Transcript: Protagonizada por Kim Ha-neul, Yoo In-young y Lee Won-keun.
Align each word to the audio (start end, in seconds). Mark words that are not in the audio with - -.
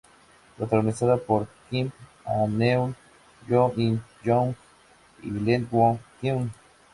Protagonizada 0.57 1.15
por 1.15 1.47
Kim 1.69 1.91
Ha-neul, 2.25 2.95
Yoo 3.47 3.71
In-young 3.77 4.55
y 5.21 5.29
Lee 5.29 5.67
Won-keun. 5.69 6.49